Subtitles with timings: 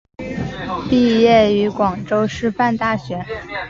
[0.89, 3.23] 毕业于广州师范大学。